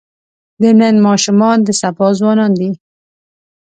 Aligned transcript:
د 0.61 0.63
نن 0.79 0.95
ماشومان 1.07 1.57
د 1.63 1.69
سبا 1.81 2.07
ځوانان 2.19 2.51
دي. 2.59 2.69